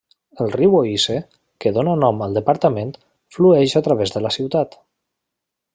[0.43, 1.17] El riu Oise,
[1.65, 2.95] que dóna nom al departament,
[3.37, 4.79] flueix a través de la ciutat.